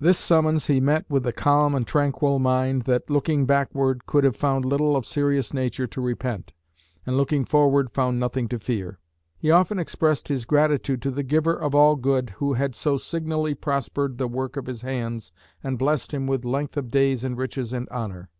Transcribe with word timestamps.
This 0.00 0.18
summons 0.18 0.66
he 0.66 0.80
met 0.80 1.08
with 1.08 1.22
the 1.22 1.32
calm 1.32 1.72
and 1.76 1.86
tranquil 1.86 2.40
mind, 2.40 2.82
that, 2.82 3.08
looking 3.08 3.46
backward, 3.46 4.06
could 4.06 4.24
have 4.24 4.34
found 4.34 4.64
little 4.64 4.96
of 4.96 5.06
serious 5.06 5.54
nature 5.54 5.86
to 5.86 6.00
repent, 6.00 6.52
and 7.06 7.16
looking 7.16 7.44
forward, 7.44 7.92
found 7.92 8.18
nothing 8.18 8.48
to 8.48 8.58
fear. 8.58 8.98
"He 9.38 9.52
often 9.52 9.78
expressed 9.78 10.26
his 10.26 10.44
gratitude 10.46 11.00
to 11.02 11.12
the 11.12 11.22
Giver 11.22 11.54
of 11.54 11.76
All 11.76 11.94
Good 11.94 12.30
who 12.40 12.54
had 12.54 12.74
so 12.74 12.98
signally 12.98 13.54
prospered 13.54 14.18
the 14.18 14.26
work 14.26 14.56
of 14.56 14.66
his 14.66 14.82
hands 14.82 15.30
and 15.62 15.78
blessed 15.78 16.12
him 16.12 16.26
with 16.26 16.44
length 16.44 16.76
of 16.76 16.90
days 16.90 17.22
and 17.22 17.38
riches 17.38 17.72
and 17.72 17.88
honour." 17.90 18.30